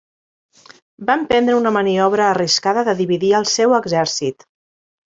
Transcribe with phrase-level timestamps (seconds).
[1.09, 4.53] Va emprendre una maniobra arriscada de dividir el seu exèrcit.